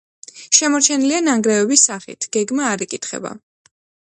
[0.59, 3.37] შემორჩენილია ნანგრევების სახით, გეგმა არ იკითხება.